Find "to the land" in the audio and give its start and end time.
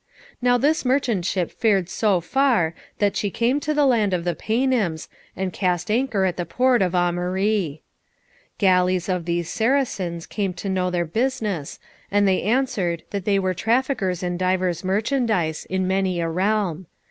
3.59-4.15